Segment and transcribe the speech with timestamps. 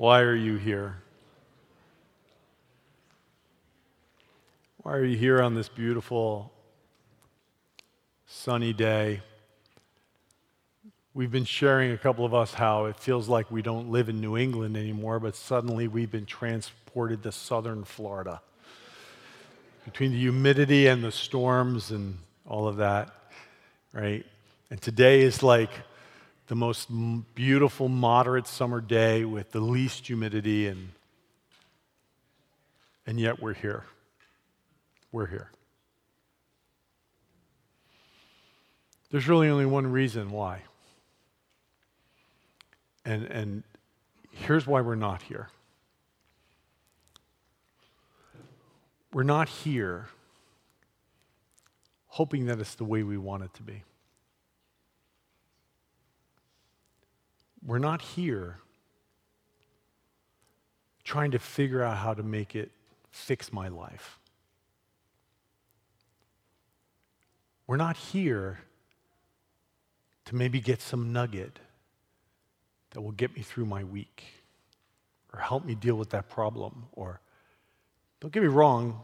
[0.00, 0.96] Why are you here?
[4.78, 6.50] Why are you here on this beautiful
[8.26, 9.20] sunny day?
[11.12, 14.22] We've been sharing, a couple of us, how it feels like we don't live in
[14.22, 18.40] New England anymore, but suddenly we've been transported to southern Florida.
[19.84, 23.10] Between the humidity and the storms and all of that,
[23.92, 24.24] right?
[24.70, 25.72] And today is like
[26.50, 26.88] the most
[27.36, 30.88] beautiful, moderate summer day with the least humidity, and,
[33.06, 33.84] and yet we're here.
[35.12, 35.52] We're here.
[39.12, 40.62] There's really only one reason why.
[43.04, 43.62] And, and
[44.32, 45.50] here's why we're not here.
[49.12, 50.08] We're not here
[52.08, 53.84] hoping that it's the way we want it to be.
[57.64, 58.58] We're not here
[61.04, 62.70] trying to figure out how to make it
[63.10, 64.18] fix my life.
[67.66, 68.60] We're not here
[70.26, 71.58] to maybe get some nugget
[72.90, 74.24] that will get me through my week
[75.32, 76.86] or help me deal with that problem.
[76.92, 77.20] Or,
[78.20, 79.00] don't get me wrong,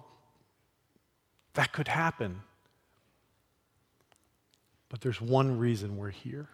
[1.55, 2.43] that could happen.
[4.89, 6.48] But there's one reason we're here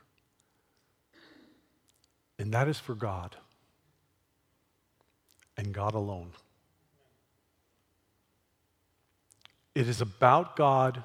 [2.42, 3.36] and that is for God
[5.56, 6.32] and God alone.
[9.76, 11.04] It is about God,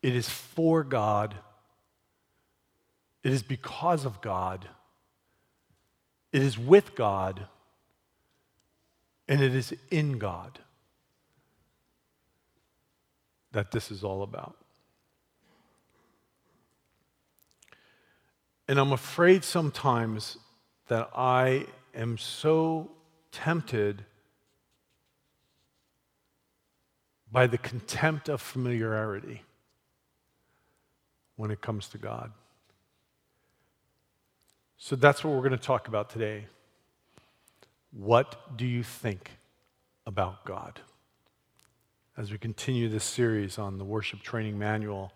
[0.00, 1.34] it is for God,
[3.24, 4.68] it is because of God,
[6.32, 7.48] it is with God,
[9.26, 10.60] and it is in God
[13.50, 14.59] that this is all about.
[18.70, 20.38] And I'm afraid sometimes
[20.86, 22.92] that I am so
[23.32, 24.04] tempted
[27.32, 29.42] by the contempt of familiarity
[31.34, 32.30] when it comes to God.
[34.78, 36.46] So that's what we're going to talk about today.
[37.90, 39.32] What do you think
[40.06, 40.78] about God?
[42.16, 45.12] As we continue this series on the worship training manual,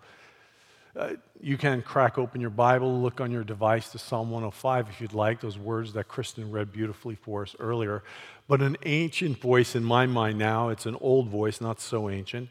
[0.97, 5.01] uh, you can crack open your Bible, look on your device to Psalm 105 if
[5.01, 8.05] you'd like, those words that Kristen read beautifully for us earlier.
[8.47, 12.49] But an ancient voice in my mind now, it's an old voice, not so ancient.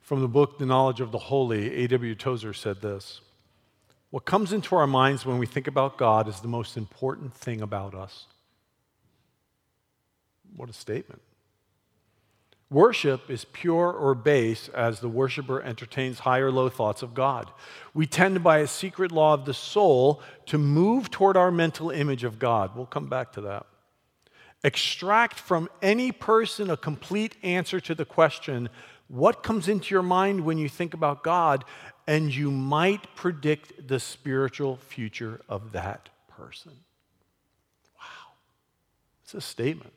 [0.00, 2.14] From the book The Knowledge of the Holy, A.W.
[2.14, 3.20] Tozer said this
[4.10, 7.60] What comes into our minds when we think about God is the most important thing
[7.60, 8.24] about us.
[10.56, 11.22] What a statement.
[12.70, 17.50] Worship is pure or base as the worshiper entertains high or low thoughts of God.
[17.94, 22.24] We tend, by a secret law of the soul, to move toward our mental image
[22.24, 22.76] of God.
[22.76, 23.66] We'll come back to that.
[24.64, 28.68] Extract from any person a complete answer to the question,
[29.06, 31.64] What comes into your mind when you think about God?
[32.06, 36.72] And you might predict the spiritual future of that person.
[37.98, 38.32] Wow.
[39.22, 39.92] It's a statement.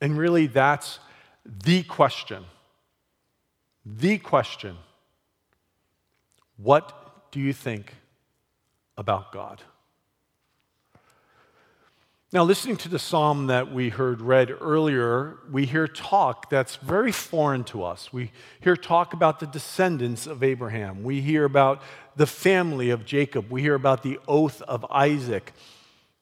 [0.00, 0.98] And really, that's
[1.44, 2.44] the question.
[3.84, 4.76] The question.
[6.56, 7.92] What do you think
[8.96, 9.62] about God?
[12.32, 17.12] Now, listening to the psalm that we heard read earlier, we hear talk that's very
[17.12, 18.12] foreign to us.
[18.12, 21.04] We hear talk about the descendants of Abraham.
[21.04, 21.80] We hear about
[22.16, 23.50] the family of Jacob.
[23.50, 25.52] We hear about the oath of Isaac.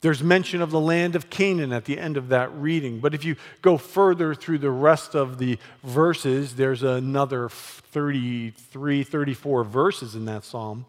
[0.05, 3.01] There's mention of the land of Canaan at the end of that reading.
[3.01, 9.65] But if you go further through the rest of the verses, there's another 33, 34
[9.65, 10.85] verses in that psalm.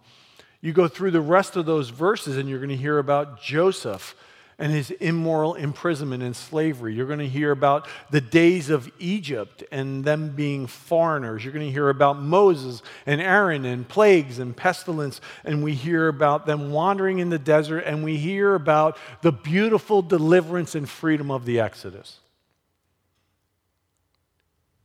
[0.59, 4.17] You go through the rest of those verses, and you're going to hear about Joseph
[4.57, 6.93] and his immoral imprisonment and slavery.
[6.93, 11.43] You're going to hear about the days of Egypt and them being foreigners.
[11.43, 15.19] You're going to hear about Moses and Aaron and plagues and pestilence.
[15.43, 17.79] And we hear about them wandering in the desert.
[17.79, 22.19] And we hear about the beautiful deliverance and freedom of the Exodus.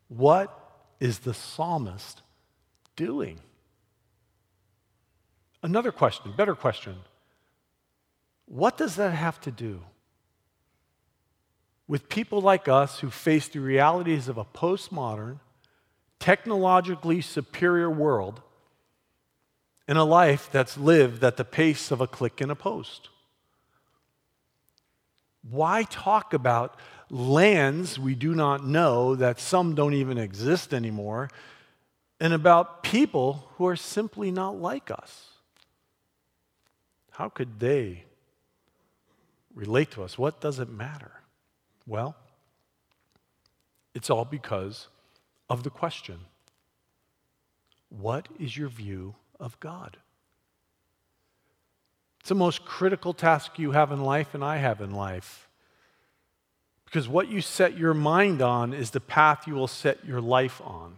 [0.09, 0.57] What
[0.99, 2.23] is the psalmist
[2.97, 3.39] doing?
[5.63, 6.97] Another question, better question.
[8.51, 9.83] What does that have to do
[11.87, 15.39] with people like us who face the realities of a postmodern,
[16.19, 18.43] technologically superior world
[19.87, 23.09] in a life that's lived at the pace of a click and a post?
[25.49, 26.77] Why talk about
[27.09, 31.31] lands we do not know that some don't even exist anymore
[32.19, 35.29] and about people who are simply not like us?
[37.13, 38.07] How could they
[39.61, 40.19] relate to us?
[40.19, 41.13] What does it matter?
[41.87, 42.17] Well,
[43.95, 44.89] it's all because
[45.49, 46.21] of the question
[47.91, 49.99] What is your view of God?
[52.21, 55.49] It's the most critical task you have in life and I have in life.
[56.85, 60.61] Because what you set your mind on is the path you will set your life
[60.65, 60.97] on.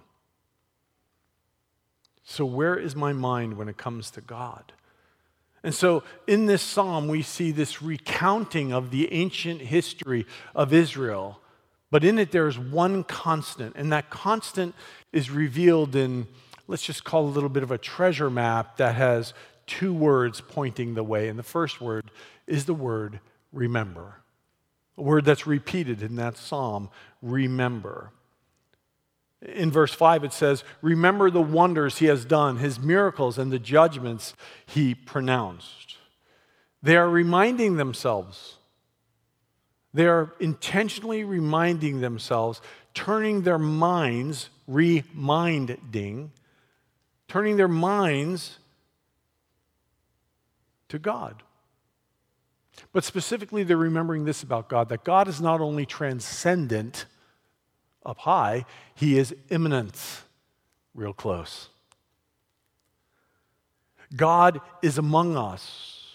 [2.25, 4.73] So, where is my mind when it comes to God?
[5.65, 11.41] And so, in this psalm, we see this recounting of the ancient history of Israel.
[11.91, 14.75] But in it, there's one constant, and that constant
[15.13, 16.27] is revealed in,
[16.67, 19.35] let's just call a little bit of a treasure map that has
[19.67, 21.29] two words pointing the way.
[21.29, 22.11] And the first word
[22.47, 23.21] is the word
[23.53, 24.17] remember,
[24.97, 26.89] a word that's repeated in that psalm
[27.21, 28.11] remember.
[29.43, 33.59] In verse 5, it says, Remember the wonders he has done, his miracles, and the
[33.59, 34.35] judgments
[34.67, 35.97] he pronounced.
[36.83, 38.57] They are reminding themselves,
[39.95, 42.61] they are intentionally reminding themselves,
[42.95, 46.33] turning their minds, reminding,
[47.29, 48.59] turning their minds
[50.89, 51.43] to God.
[52.93, 57.07] But specifically, they're remembering this about God that God is not only transcendent
[58.05, 58.65] up high,
[58.95, 60.23] he is immanent,
[60.95, 61.69] real close.
[64.15, 66.07] God is among us.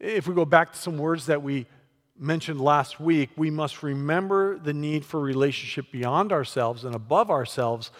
[0.00, 1.66] If we go back to some words that we
[2.18, 7.90] mentioned last week, we must remember the need for relationship beyond ourselves and above ourselves,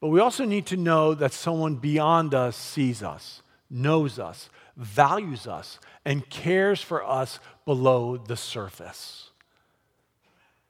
[0.00, 5.46] but we also need to know that someone beyond us sees us, knows us, values
[5.46, 9.28] us, and cares for us below the surface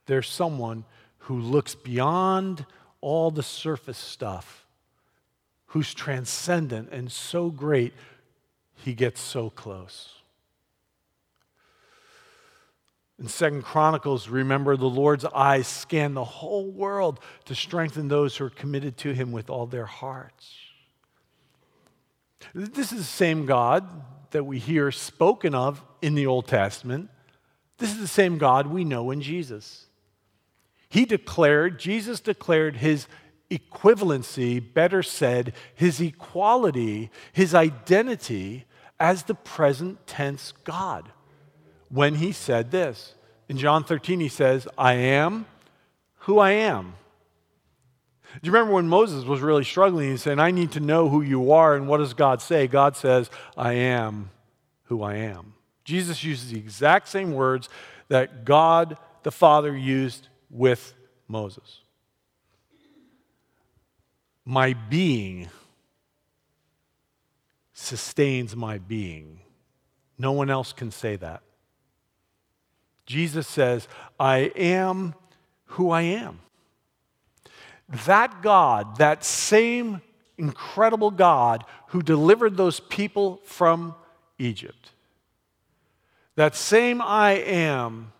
[0.08, 0.84] there's someone
[1.18, 2.66] who looks beyond
[3.00, 4.66] all the surface stuff,
[5.66, 7.92] who's transcendent and so great,
[8.74, 10.14] he gets so close.
[13.20, 18.46] In Second Chronicles, remember the Lord's eyes scan the whole world to strengthen those who
[18.46, 20.54] are committed to him with all their hearts.
[22.54, 23.86] This is the same God
[24.30, 27.10] that we hear spoken of in the Old Testament.
[27.78, 29.84] This is the same God we know in Jesus.
[30.88, 33.06] He declared, Jesus declared his
[33.50, 38.64] equivalency, better said, his equality, his identity
[39.00, 41.10] as the present tense God
[41.88, 43.14] when he said this.
[43.48, 45.46] In John 13, he says, I am
[46.20, 46.94] who I am.
[48.34, 50.10] Do you remember when Moses was really struggling?
[50.10, 51.74] He's saying, I need to know who you are.
[51.74, 52.66] And what does God say?
[52.66, 54.30] God says, I am
[54.84, 55.54] who I am.
[55.84, 57.70] Jesus uses the exact same words
[58.08, 60.94] that God the Father used with
[61.26, 61.80] Moses.
[64.44, 65.48] My being
[67.74, 69.40] sustains my being.
[70.18, 71.42] No one else can say that.
[73.06, 73.86] Jesus says,
[74.18, 75.14] I am
[75.66, 76.40] who I am.
[78.06, 80.02] That God, that same
[80.36, 83.94] incredible God who delivered those people from
[84.38, 84.90] Egypt,
[86.34, 88.12] that same I am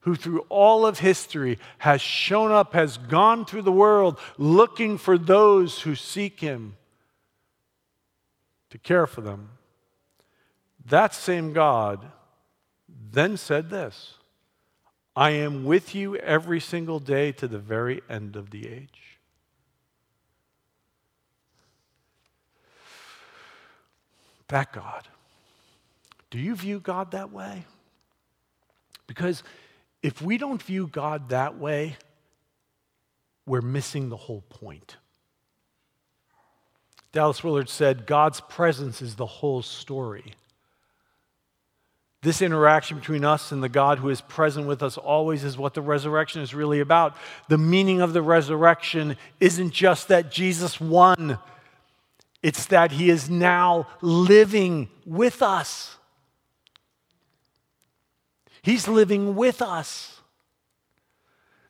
[0.00, 5.18] who through all of history has shown up, has gone through the world looking for
[5.18, 6.76] those who seek him
[8.70, 9.50] to care for them.
[10.86, 12.04] That same God
[13.12, 14.14] then said this
[15.14, 19.18] I am with you every single day to the very end of the age.
[24.48, 25.06] That God.
[26.30, 27.64] Do you view God that way?
[29.06, 29.42] Because
[30.02, 31.96] if we don't view God that way,
[33.46, 34.96] we're missing the whole point.
[37.12, 40.34] Dallas Willard said, God's presence is the whole story.
[42.22, 45.72] This interaction between us and the God who is present with us always is what
[45.72, 47.16] the resurrection is really about.
[47.48, 51.38] The meaning of the resurrection isn't just that Jesus won,
[52.42, 55.96] it's that he is now living with us.
[58.62, 60.20] He's living with us.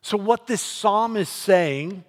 [0.01, 2.03] So, what this psalm is saying,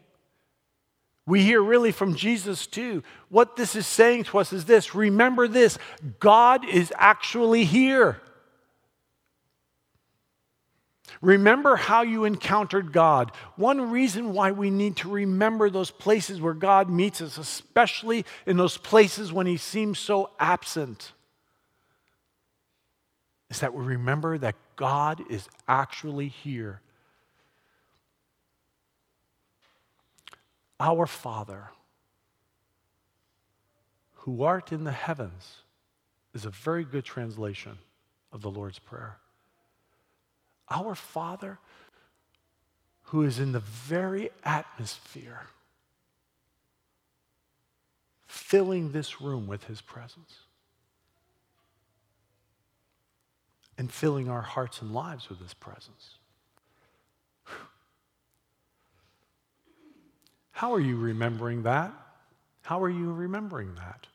[1.26, 3.02] we hear really from Jesus too.
[3.28, 5.78] What this is saying to us is this remember this
[6.18, 8.20] God is actually here.
[11.20, 13.30] Remember how you encountered God.
[13.54, 18.56] One reason why we need to remember those places where God meets us, especially in
[18.56, 21.12] those places when He seems so absent,
[23.50, 26.80] is that we remember that God is actually here.
[30.80, 31.70] Our Father,
[34.14, 35.58] who art in the heavens,
[36.34, 37.78] is a very good translation.
[38.32, 39.18] of the Lord's Prayer.
[40.70, 41.58] Our Father
[43.12, 45.40] who is in the very atmosphere,
[48.26, 50.38] filling this room with his presence,
[53.82, 56.18] and filling our hearts and lives with his presence.
[60.52, 61.92] How are you remembering that?
[62.60, 64.06] How are you remembering that?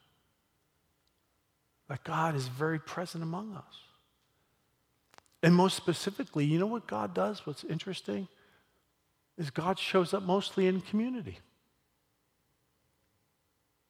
[1.90, 3.76] That God is very present among us.
[5.44, 7.46] And most specifically, you know what God does?
[7.46, 8.30] What's interesting?
[9.38, 11.40] Is God shows up mostly in community,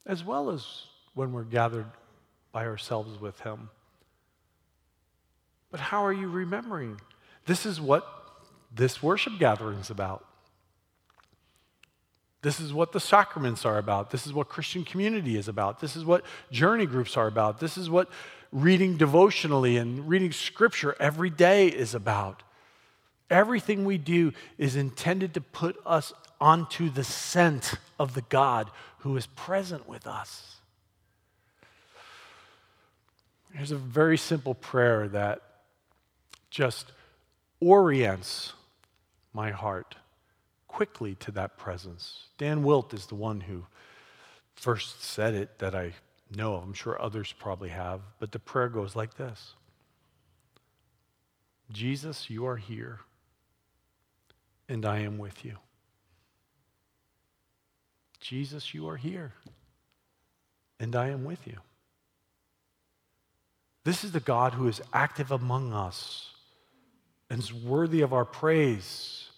[0.04, 0.66] as well as
[1.14, 1.86] when we're gathered
[2.50, 3.70] by ourselves with Him.
[5.70, 7.00] But how are you remembering?
[7.46, 8.06] This is what
[8.74, 10.24] this worship gathering is about.
[12.42, 14.10] This is what the sacraments are about.
[14.10, 15.80] This is what Christian community is about.
[15.80, 17.58] This is what journey groups are about.
[17.58, 18.08] This is what
[18.52, 22.42] reading devotionally and reading scripture every day is about.
[23.28, 29.16] Everything we do is intended to put us onto the scent of the God who
[29.16, 30.56] is present with us.
[33.52, 35.42] Here's a very simple prayer that
[36.50, 36.92] just
[37.60, 38.52] orients
[39.32, 39.96] my heart
[40.66, 42.28] quickly to that presence.
[42.38, 43.66] Dan Wilt is the one who
[44.54, 45.92] first said it that I
[46.34, 46.64] know of.
[46.64, 49.54] I'm sure others probably have, but the prayer goes like this
[51.70, 53.00] Jesus, you are here,
[54.68, 55.56] and I am with you.
[58.20, 59.32] Jesus, you are here,
[60.80, 61.58] and I am with you.
[63.84, 66.34] This is the God who is active among us
[67.30, 69.28] and is worthy of our praise.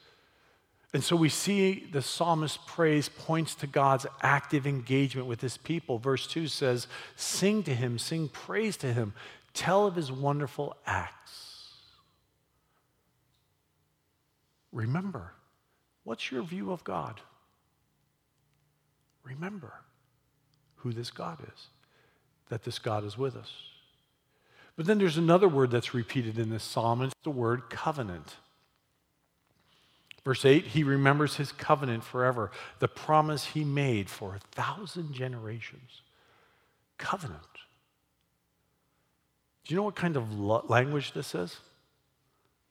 [0.92, 5.98] And so we see the psalmist's praise points to God's active engagement with his people.
[5.98, 9.12] Verse 2 says, Sing to him, sing praise to him,
[9.54, 11.74] tell of his wonderful acts.
[14.72, 15.32] Remember,
[16.04, 17.20] what's your view of God?
[19.24, 19.74] Remember
[20.76, 21.68] who this God is,
[22.48, 23.52] that this God is with us.
[24.80, 28.36] But then there's another word that's repeated in this psalm, and it's the word covenant.
[30.24, 36.00] Verse 8, he remembers his covenant forever, the promise he made for a thousand generations.
[36.96, 37.42] Covenant.
[39.66, 41.58] Do you know what kind of lo- language this is?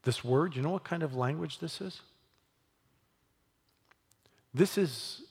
[0.02, 2.02] This word, do you know what kind of language this is?
[4.52, 5.22] This is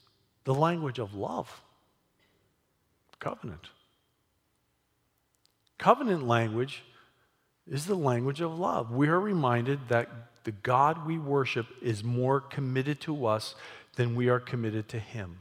[0.44, 1.60] the language of love.
[3.18, 3.68] Covenant.
[5.78, 6.82] Covenant language
[7.66, 8.90] is the language of love.
[8.90, 10.08] We are reminded that
[10.44, 13.54] the God we worship is more committed to us
[13.96, 15.38] than we are committed to Him.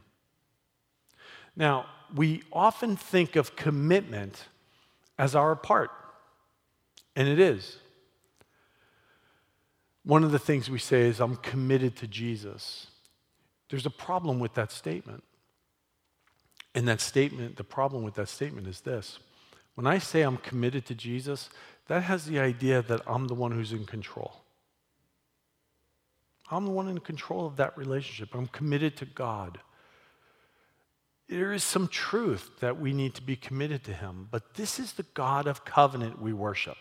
[1.55, 4.45] Now, we often think of commitment
[5.17, 5.91] as our part,
[7.15, 7.77] and it is.
[10.03, 12.87] One of the things we say is, I'm committed to Jesus.
[13.69, 15.23] There's a problem with that statement.
[16.75, 19.19] And that statement, the problem with that statement is this
[19.77, 21.51] when I say I'm committed to Jesus,
[21.85, 24.41] that has the idea that I'm the one who's in control.
[26.49, 28.33] I'm the one in control of that relationship.
[28.33, 29.59] I'm committed to God.
[31.29, 34.93] There is some truth that we need to be committed to Him, but this is
[34.93, 36.77] the God of covenant we worship.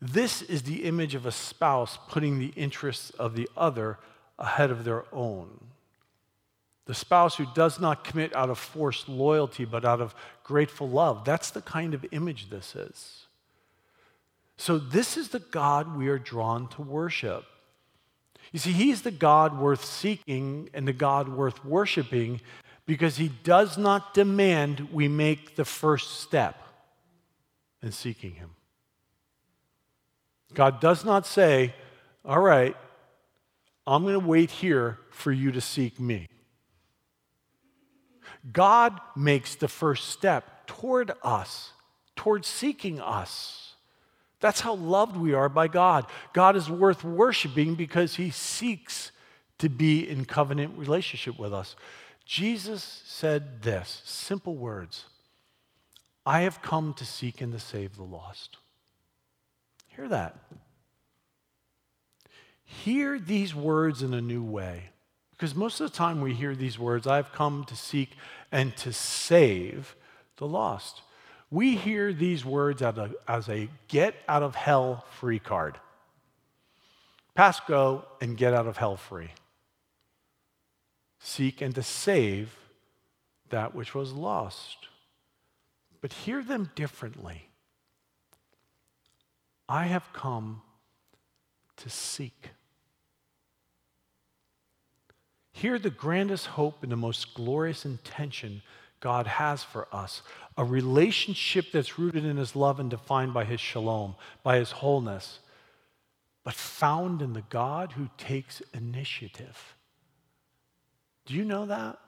[0.00, 3.98] This is the image of a spouse putting the interests of the other
[4.38, 5.60] ahead of their own.
[6.86, 11.24] The spouse who does not commit out of forced loyalty, but out of grateful love.
[11.24, 13.26] That's the kind of image this is.
[14.56, 17.44] So, this is the God we are drawn to worship.
[18.52, 22.40] You see, He's the God worth seeking and the God worth worshiping
[22.86, 26.60] because He does not demand we make the first step
[27.82, 28.50] in seeking Him.
[30.54, 31.74] God does not say,
[32.24, 32.76] All right,
[33.86, 36.28] I'm going to wait here for you to seek me.
[38.50, 41.70] God makes the first step toward us,
[42.16, 43.74] toward seeking us.
[44.40, 46.06] That's how loved we are by God.
[46.32, 49.12] God is worth worshiping because he seeks
[49.58, 51.76] to be in covenant relationship with us.
[52.24, 55.04] Jesus said this simple words
[56.24, 58.56] I have come to seek and to save the lost.
[59.88, 60.36] Hear that.
[62.64, 64.91] Hear these words in a new way.
[65.42, 68.10] Because most of the time we hear these words, I've come to seek
[68.52, 69.96] and to save
[70.36, 71.02] the lost
[71.52, 75.78] we hear these words as a get out of hell free card.
[77.34, 79.28] Pass go and get out of hell free.
[81.18, 82.56] Seek and to save
[83.50, 84.88] that which was lost.
[86.00, 87.50] But hear them differently.
[89.68, 90.62] I have come
[91.76, 92.48] to seek.
[95.52, 98.62] Here, the grandest hope and the most glorious intention
[99.00, 100.22] God has for us
[100.56, 105.40] a relationship that's rooted in His love and defined by His shalom, by His wholeness,
[106.44, 109.74] but found in the God who takes initiative.
[111.26, 111.98] Do you know that?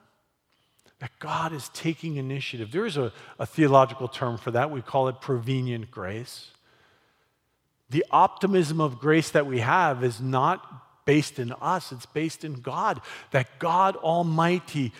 [0.99, 2.71] That God is taking initiative.
[2.71, 4.71] There is a, a theological term for that.
[4.71, 6.51] We call it prevenient grace.
[7.89, 10.65] The optimism of grace that we have is not
[11.05, 13.01] based in us, it's based in God.
[13.31, 14.91] That God Almighty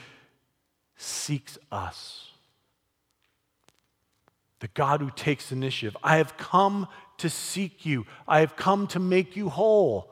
[0.95, 2.29] seeks us.
[4.59, 5.97] The God who takes initiative.
[6.03, 10.11] I have come to seek you, I have come to make you whole.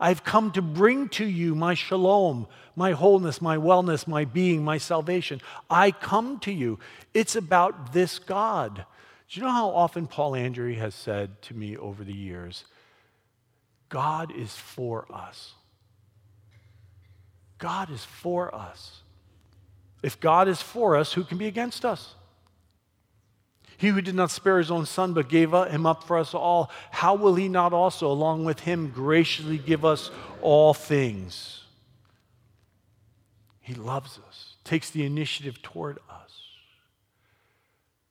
[0.00, 4.78] I've come to bring to you my shalom, my wholeness, my wellness, my being, my
[4.78, 5.40] salvation.
[5.68, 6.78] I come to you.
[7.14, 8.84] It's about this God.
[9.28, 12.64] Do you know how often Paul Andrew has said to me over the years,
[13.88, 15.54] God is for us.
[17.58, 19.02] God is for us.
[20.02, 22.14] If God is for us, who can be against us?
[23.76, 26.70] He who did not spare his own son, but gave him up for us all,
[26.90, 30.10] how will he not also, along with him, graciously give us
[30.42, 31.62] all things?
[33.60, 36.42] He loves us, takes the initiative toward us.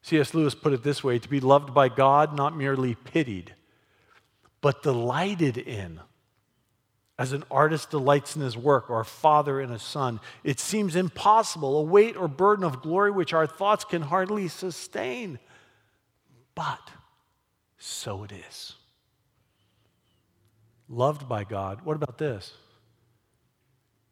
[0.04, 0.34] C.S.
[0.34, 3.54] Lewis put it this way to be loved by God, not merely pitied,
[4.68, 5.98] but delighted in.
[7.18, 10.94] As an artist delights in his work, or a father in a son, it seems
[10.94, 15.40] impossible, a weight or burden of glory which our thoughts can hardly sustain.
[16.54, 16.82] But
[17.78, 18.74] so it is.
[20.90, 21.86] Loved by God.
[21.86, 22.52] What about this?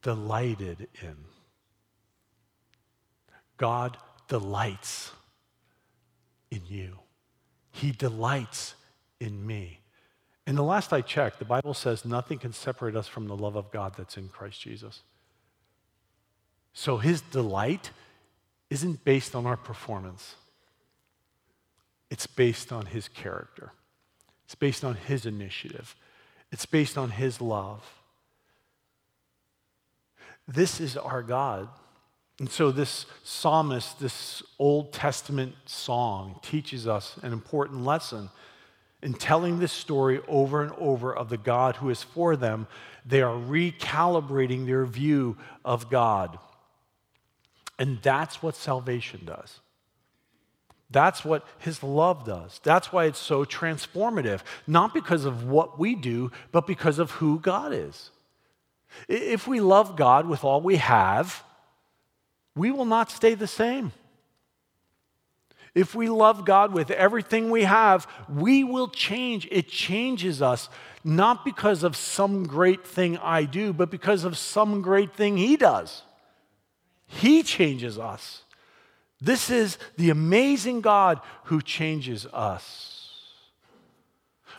[0.04, 1.18] Delighted in.
[3.58, 3.98] God
[4.30, 5.12] delights
[6.50, 7.00] in you,
[7.74, 8.76] He delights
[9.20, 9.82] in me.
[10.48, 13.56] And the last I checked, the Bible says nothing can separate us from the love
[13.56, 15.02] of God that's in Christ Jesus.
[16.74, 17.92] So his delight
[18.70, 20.36] isn't based on our performance,
[22.12, 23.72] it's based on his character,
[24.46, 25.96] it's based on his initiative,
[26.52, 27.84] it's based on his love.
[30.48, 31.70] This is our God.
[32.38, 38.30] And so, this psalmist, this Old Testament song, teaches us an important lesson
[39.06, 42.66] in telling this story over and over of the God who is for them,
[43.06, 46.40] they are recalibrating their view of God.
[47.78, 49.60] And that's what salvation does.
[50.90, 52.60] That's what his love does.
[52.64, 57.40] That's why it's so transformative, not because of what we do, but because of who
[57.40, 58.10] God is.
[59.08, 61.44] If we love God with all we have,
[62.56, 63.92] we will not stay the same.
[65.76, 69.46] If we love God with everything we have, we will change.
[69.52, 70.70] It changes us,
[71.04, 75.58] not because of some great thing I do, but because of some great thing He
[75.58, 76.04] does.
[77.08, 78.44] He changes us.
[79.20, 83.12] This is the amazing God who changes us.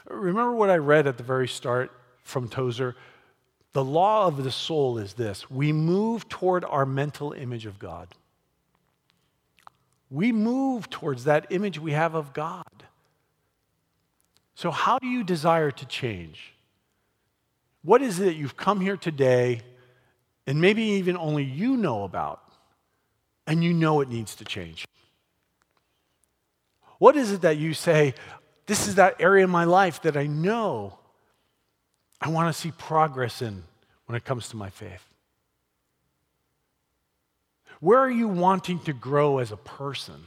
[0.09, 1.91] Remember what I read at the very start
[2.25, 2.95] from Tozer?
[3.73, 8.09] The law of the soul is this we move toward our mental image of God
[10.11, 12.65] we move towards that image we have of God.
[14.55, 16.55] So, how do you desire to change?
[17.83, 19.63] What is it that you've come here today,
[20.47, 22.43] and maybe even only you know about,
[23.47, 24.87] and you know it needs to change?
[26.99, 28.15] What is it that you say,
[28.67, 30.99] this is that area in my life that I know
[32.21, 33.63] I want to see progress in
[34.07, 35.05] when it comes to my faith?
[37.81, 40.27] Where are you wanting to grow as a person?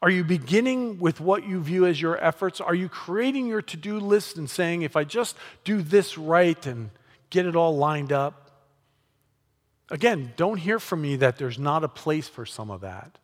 [0.00, 2.60] Are you beginning with what you view as your efforts?
[2.60, 6.64] Are you creating your to do list and saying, if I just do this right
[6.66, 6.90] and
[7.30, 8.50] get it all lined up?
[9.90, 13.18] Again, don't hear from me that there's not a place for some of that.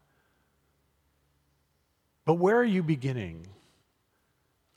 [2.25, 3.47] But where are you beginning?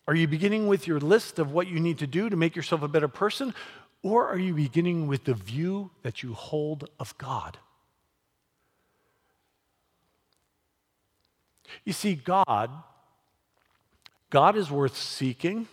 [0.08, 2.82] Are you beginning with your list of what you need to do to make yourself
[2.82, 3.54] a better person?
[4.04, 7.58] Or are you beginning with the view that you hold of God?
[11.84, 12.70] You see, God,
[14.30, 15.68] God is worth seeking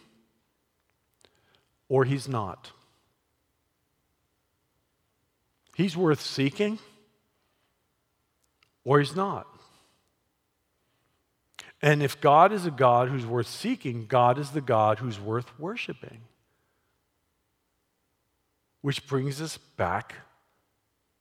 [1.88, 2.72] or he's not.
[5.76, 6.78] He's worth seeking
[8.84, 9.46] or he's not.
[11.82, 15.58] And if God is a God who's worth seeking, God is the God who's worth
[15.58, 16.22] worshiping.
[18.84, 20.14] Which brings us back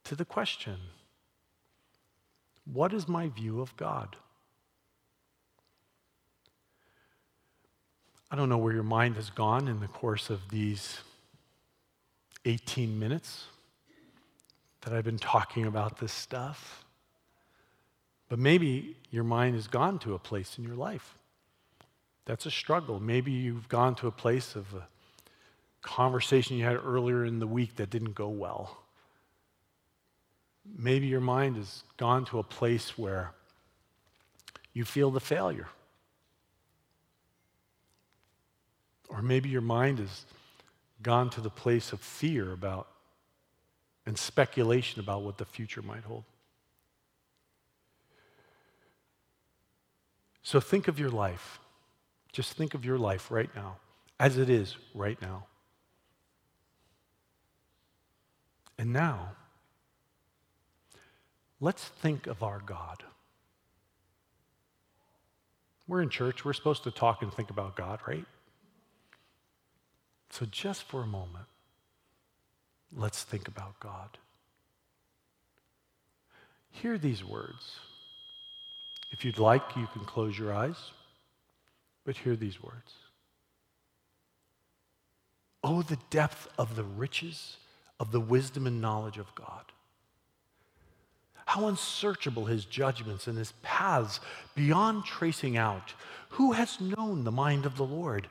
[0.04, 0.76] to the question
[2.66, 4.18] what is my view of God?
[8.30, 10.98] I don't know where your mind has gone in the course of these
[12.44, 13.46] 18 minutes
[14.82, 16.84] that I've been talking about this stuff.
[18.28, 21.18] But maybe your mind has gone to a place in your life.
[22.26, 23.00] That's a struggle.
[23.00, 24.90] Maybe you've gone to a place of a
[25.84, 28.80] conversation you had earlier in the week that didn't go well.
[30.76, 33.32] Maybe your mind has gone to a place where
[34.74, 35.68] you feel the failure.
[39.10, 40.26] Or maybe your mind has
[41.04, 42.88] gone to the place of fear about
[44.06, 46.24] and speculation about what the future might hold.
[50.42, 51.60] So think of your life.
[52.32, 53.78] Just think of your life right now,
[54.20, 55.46] as it is right now.
[58.84, 59.32] And now,
[61.62, 63.02] let's think of our God.
[65.88, 68.26] We're in church, we're supposed to talk and think about God, right?
[70.32, 71.46] So, just for a moment,
[72.94, 74.18] let's think about God.
[76.70, 77.78] Hear these words.
[79.12, 80.92] If you'd like, you can close your eyes,
[82.04, 82.92] but hear these words.
[85.64, 87.56] Oh, the depth of the riches
[88.00, 89.64] of the wisdom and knowledge of God.
[91.46, 94.20] How unsearchable his judgments and his paths
[94.56, 95.94] beyond tracing out.
[96.30, 98.28] Who has known the mind of the Lord?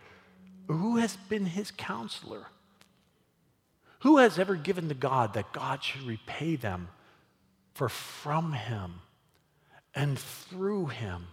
[0.66, 2.46] Who has been his counselor?
[4.00, 6.88] Who has ever given to God that God should repay them?
[7.74, 9.00] For from him
[9.94, 11.28] and through him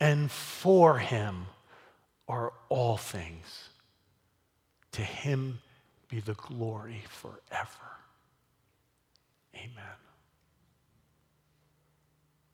[0.00, 1.46] and for him
[2.28, 3.68] are all things.
[4.92, 5.60] To him
[6.08, 7.90] be the glory forever.
[9.54, 9.98] Amen.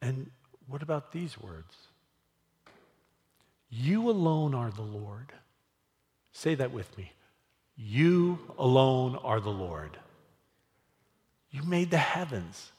[0.03, 0.31] And
[0.67, 1.75] what about these words?
[3.69, 5.33] You alone are the Lord.
[6.33, 7.13] Say that with me.
[7.77, 9.97] You alone are the Lord.
[11.51, 12.71] You made the heavens,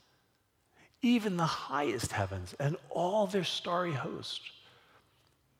[1.01, 4.41] even the highest heavens, and all their starry host,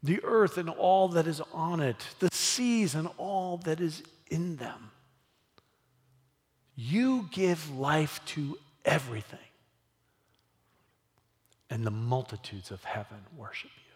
[0.04, 4.56] the earth and all that is on it, the seas and all that is in
[4.58, 4.91] them.
[6.84, 9.38] You give life to everything,
[11.70, 13.94] and the multitudes of heaven worship you.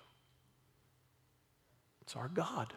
[2.02, 2.74] It's our God.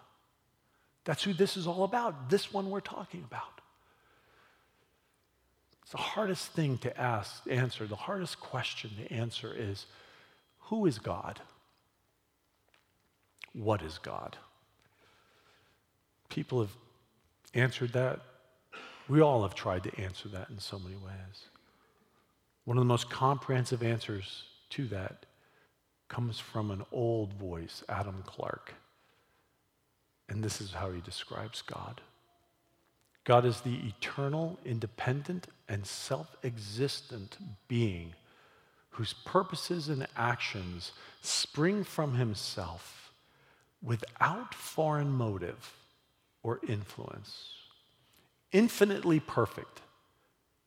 [1.04, 3.60] That's who this is all about, this one we're talking about.
[5.82, 7.86] It's the hardest thing to ask, answer.
[7.86, 9.84] The hardest question to answer is
[10.60, 11.38] who is God?
[13.52, 14.38] What is God?
[16.30, 16.76] People have
[17.52, 18.20] answered that.
[19.08, 21.46] We all have tried to answer that in so many ways.
[22.64, 25.24] One of the most comprehensive answers to that
[26.08, 28.74] comes from an old voice, Adam Clarke.
[30.28, 32.00] And this is how he describes God
[33.24, 37.36] God is the eternal, independent, and self existent
[37.68, 38.14] being
[38.90, 43.12] whose purposes and actions spring from himself
[43.82, 45.76] without foreign motive
[46.42, 47.50] or influence,
[48.52, 49.80] infinitely perfect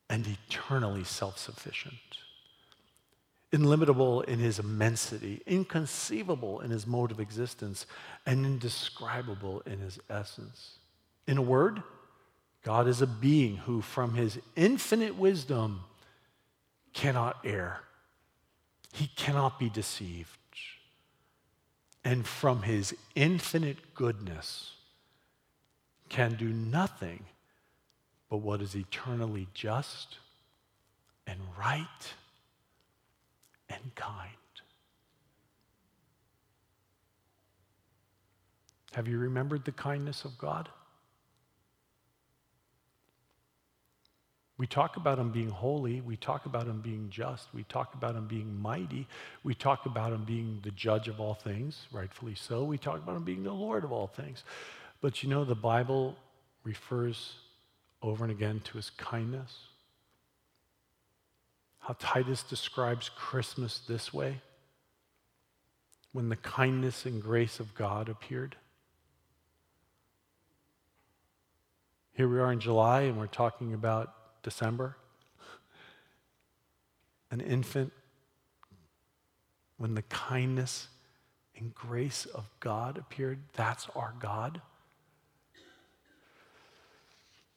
[0.08, 1.94] and eternally self sufficient
[3.52, 7.86] illimitable in his immensity, inconceivable in his mode of existence,
[8.24, 10.78] and indescribable in his essence.
[11.26, 11.82] In a word,
[12.62, 15.82] God is a being who, from his infinite wisdom,
[16.94, 17.80] cannot err.
[18.92, 20.38] He cannot be deceived.
[22.04, 24.72] And from his infinite goodness,
[26.08, 27.24] can do nothing
[28.32, 30.16] but what is eternally just
[31.26, 32.14] and right
[33.68, 34.30] and kind.
[38.94, 40.70] Have you remembered the kindness of God?
[44.56, 46.00] We talk about him being holy.
[46.00, 47.48] We talk about him being just.
[47.52, 49.08] We talk about him being mighty.
[49.44, 52.64] We talk about him being the judge of all things, rightfully so.
[52.64, 54.42] We talk about him being the Lord of all things.
[55.02, 56.16] But you know, the Bible
[56.64, 57.34] refers
[58.02, 59.68] over and again to his kindness
[61.82, 64.40] how Titus describes Christmas this way
[66.12, 68.54] when the kindness and grace of God appeared.
[72.12, 74.96] Here we are in July and we're talking about December.
[77.32, 77.92] An infant,
[79.78, 80.86] when the kindness
[81.56, 84.60] and grace of God appeared, that's our God.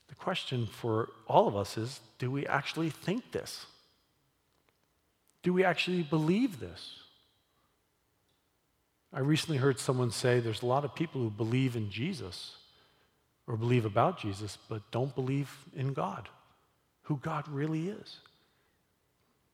[0.08, 3.66] The question for all of us is do we actually think this?
[5.44, 7.00] Do we actually believe this?
[9.14, 12.58] I recently heard someone say there's a lot of people who believe in Jesus
[13.48, 16.28] or believe about Jesus, but don't believe in God,
[17.04, 18.18] who God really is.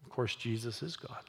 [0.04, 1.24] Of course, Jesus is God.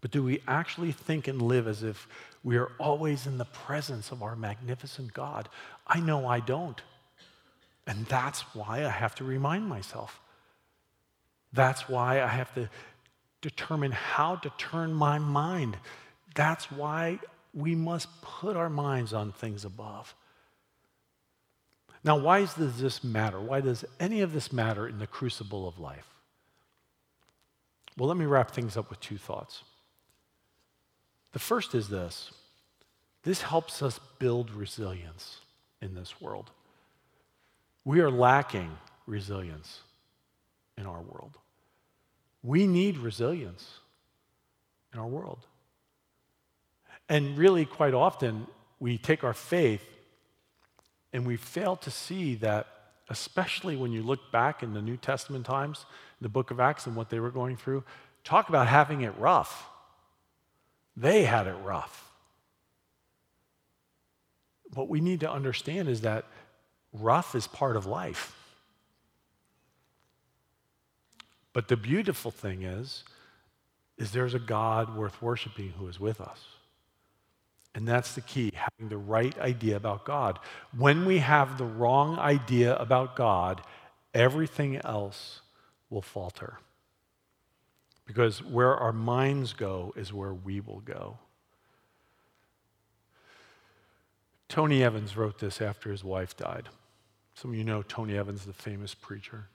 [0.00, 2.06] But do we actually think and live as if
[2.42, 5.48] we are always in the presence of our magnificent God?
[5.86, 6.80] I know I don't.
[7.90, 10.20] And that's why I have to remind myself.
[11.52, 12.70] That's why I have to
[13.42, 15.76] determine how to turn my mind
[16.34, 17.18] that's why
[17.52, 20.14] we must put our minds on things above.
[22.02, 23.40] Now, why does this matter?
[23.40, 26.06] Why does any of this matter in the crucible of life?
[27.98, 29.62] Well, let me wrap things up with two thoughts.
[31.32, 32.30] The first is this
[33.22, 35.40] this helps us build resilience
[35.82, 36.50] in this world.
[37.84, 38.70] We are lacking
[39.06, 39.80] resilience
[40.76, 41.38] in our world.
[42.42, 43.80] We need resilience
[44.92, 45.46] in our world.
[47.08, 48.46] And really, quite often,
[48.78, 49.84] we take our faith
[51.12, 52.66] and we fail to see that,
[53.08, 55.86] especially when you look back in the New Testament times,
[56.20, 57.82] the book of Acts and what they were going through,
[58.22, 59.68] talk about having it rough.
[60.96, 62.12] They had it rough.
[64.74, 66.26] What we need to understand is that
[66.92, 68.36] rough is part of life.
[71.52, 73.04] But the beautiful thing is,
[73.98, 76.40] is there's a God worth worshiping who is with us.
[77.74, 80.38] And that's the key, having the right idea about God.
[80.76, 83.62] When we have the wrong idea about God,
[84.12, 85.40] everything else
[85.88, 86.58] will falter.
[88.06, 91.18] Because where our minds go is where we will go.
[94.48, 96.68] Tony Evans wrote this after his wife died.
[97.40, 99.46] Some of you know Tony Evans, the famous preacher.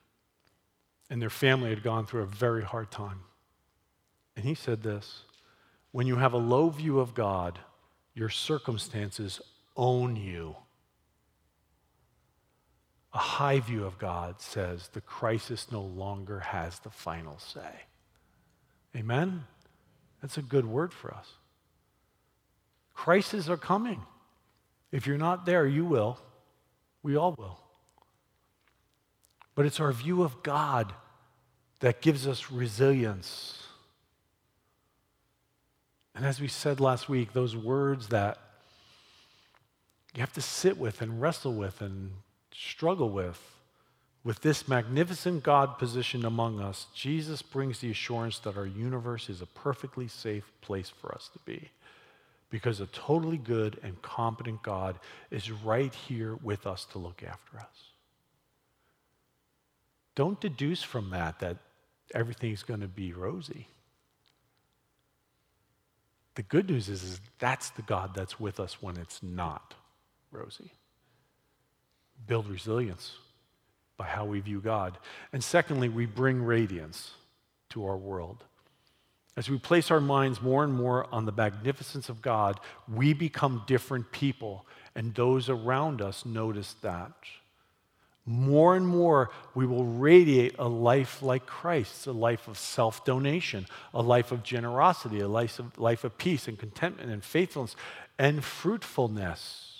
[1.08, 3.20] And their family had gone through a very hard time.
[4.34, 5.22] And he said this
[5.92, 7.60] When you have a low view of God,
[8.12, 9.40] your circumstances
[9.76, 10.56] own you.
[13.14, 17.70] A high view of God says the crisis no longer has the final say.
[18.96, 19.44] Amen?
[20.20, 21.28] That's a good word for us.
[22.94, 24.02] Crises are coming.
[24.90, 26.18] If you're not there, you will.
[27.04, 27.60] We all will.
[29.56, 30.92] But it's our view of God
[31.80, 33.66] that gives us resilience
[36.16, 38.38] and as we said last week, those words that
[40.14, 42.10] you have to sit with and wrestle with and
[42.50, 43.38] struggle with,
[44.24, 49.42] with this magnificent God positioned among us, Jesus brings the assurance that our universe is
[49.42, 51.68] a perfectly safe place for us to be.
[52.48, 54.98] Because a totally good and competent God
[55.30, 57.95] is right here with us to look after us.
[60.16, 61.58] Don't deduce from that that
[62.12, 63.68] everything's going to be rosy.
[66.34, 69.74] The good news is, is that's the God that's with us when it's not
[70.32, 70.72] rosy.
[72.26, 73.12] Build resilience
[73.96, 74.98] by how we view God.
[75.32, 77.12] And secondly, we bring radiance
[77.70, 78.44] to our world.
[79.36, 82.58] As we place our minds more and more on the magnificence of God,
[82.90, 87.12] we become different people, and those around us notice that
[88.26, 93.66] more and more we will radiate a life like Christ's, a life of self donation,
[93.94, 97.76] a life of generosity, a life of, life of peace and contentment and faithfulness
[98.18, 99.72] and fruitfulness.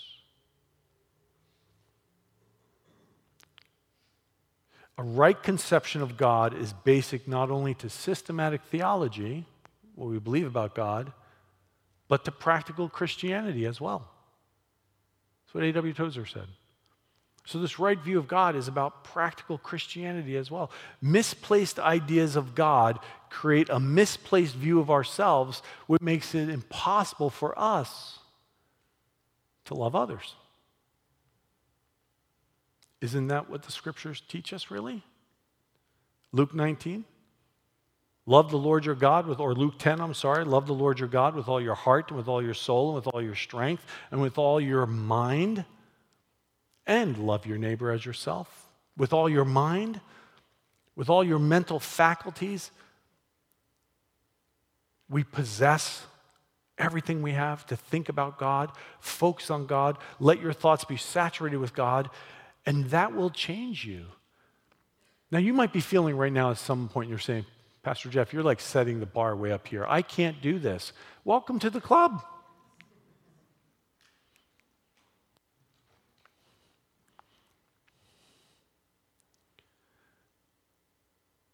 [4.97, 9.45] A right conception of God is basic not only to systematic theology,
[9.95, 11.11] what we believe about God,
[12.07, 14.09] but to practical Christianity as well.
[15.45, 15.93] That's what A.W.
[15.93, 16.47] Tozer said.
[17.47, 20.69] So, this right view of God is about practical Christianity as well.
[21.01, 27.57] Misplaced ideas of God create a misplaced view of ourselves, which makes it impossible for
[27.57, 28.19] us
[29.63, 30.35] to love others.
[32.99, 35.01] Isn't that what the scriptures teach us, really?
[36.33, 37.05] Luke 19.
[38.25, 41.07] Love the Lord your God with, or Luke 10, I'm sorry, love the Lord your
[41.07, 43.85] God with all your heart and with all your soul and with all your strength
[44.11, 45.63] and with all your mind
[46.87, 49.99] and love your neighbor as yourself with all your mind,
[50.95, 52.71] with all your mental faculties.
[55.09, 56.05] We possess
[56.77, 61.57] everything we have to think about God, focus on God, let your thoughts be saturated
[61.57, 62.09] with God,
[62.65, 64.05] and that will change you.
[65.29, 67.45] Now, you might be feeling right now at some point you're saying,
[67.83, 69.85] Pastor Jeff, you're like setting the bar way up here.
[69.87, 70.93] I can't do this.
[71.23, 72.23] Welcome to the club.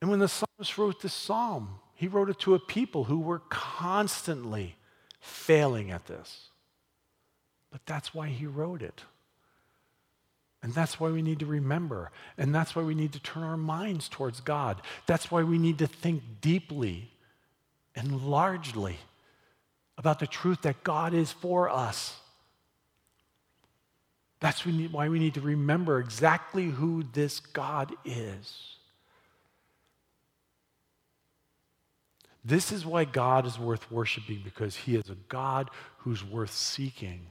[0.09, 4.75] When the psalmist wrote this psalm, he wrote it to a people who were constantly
[5.19, 6.49] failing at this.
[7.71, 9.03] But that's why he wrote it.
[10.61, 12.11] And that's why we need to remember.
[12.37, 14.81] And that's why we need to turn our minds towards God.
[15.05, 17.11] That's why we need to think deeply
[17.95, 18.97] and largely
[19.97, 22.15] about the truth that God is for us.
[24.39, 28.72] That's why we need to remember exactly who this God is.
[32.45, 37.27] This is why God is worth worshiping, because he is a God who's worth seeking.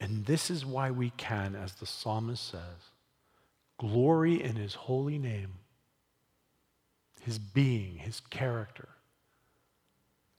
[0.00, 2.90] And this is why we can, as the psalmist says,
[3.78, 5.52] glory in his holy name,
[7.20, 8.88] his being, his character.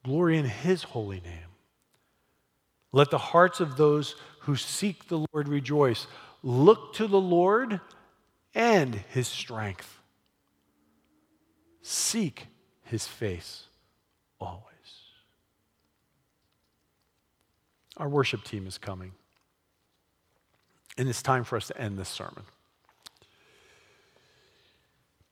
[0.04, 1.54] Glory in his holy name.
[2.92, 6.08] Let the hearts of those who seek the Lord rejoice.
[6.44, 7.80] Look to the Lord
[8.54, 10.00] and his strength.
[11.84, 12.48] Seek
[12.84, 13.66] his face
[14.40, 14.64] always.
[17.98, 19.12] Our worship team is coming.
[20.98, 22.44] And it's time for us to end this sermon.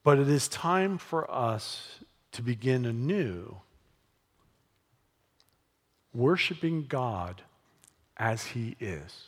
[0.03, 1.99] But it is time for us
[2.31, 3.57] to begin anew
[6.13, 7.41] worshiping God
[8.17, 9.27] as He is.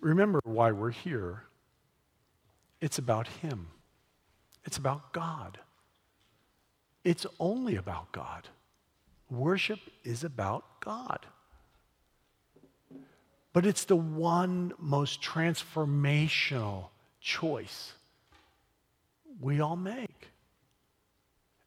[0.00, 1.44] Remember why we're here.
[2.80, 3.68] It's about Him,
[4.64, 5.58] it's about God.
[7.04, 8.48] It's only about God.
[9.30, 11.26] Worship is about God.
[13.52, 16.88] But it's the one most transformational
[17.20, 17.92] choice
[19.40, 20.28] we all make.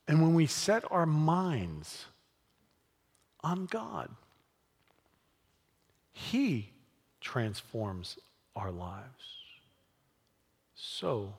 [0.08, 2.06] And when we set our minds
[3.42, 4.10] on God,
[6.12, 6.72] He
[7.22, 8.18] transforms
[8.56, 9.38] our lives.
[10.76, 11.34] So,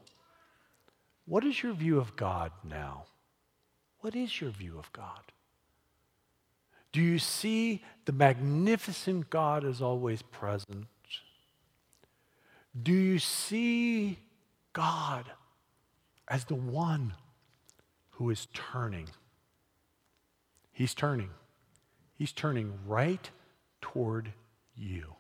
[1.29, 3.05] what is your view of God now?
[4.01, 5.21] What is your view of God?
[6.93, 10.87] Do you see the magnificent God as always present?
[12.83, 14.19] Do you see
[14.73, 15.27] God
[16.29, 17.13] as the one
[18.13, 19.09] who is turning?
[20.73, 21.31] He's turning.
[22.15, 23.31] He's turning right
[23.83, 24.33] toward
[24.75, 25.15] you.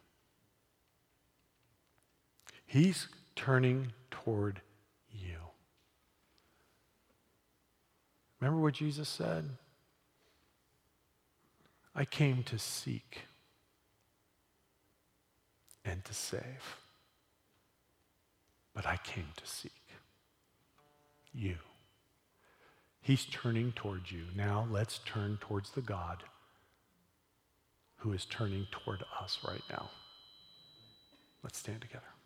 [2.64, 4.62] He's turning toward
[5.10, 5.36] you.
[8.40, 9.44] Remember what Jesus said?
[11.94, 13.22] I came to seek
[15.84, 16.76] and to save.
[18.74, 19.72] But I came to seek
[21.34, 21.56] you.
[23.00, 24.24] He's turning towards you.
[24.36, 26.22] Now let's turn towards the God
[27.96, 29.90] who is turning toward us right now.
[31.42, 32.17] Let's stand together.